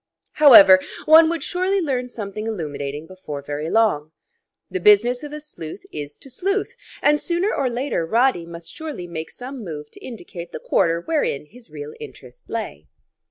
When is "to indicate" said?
9.91-10.53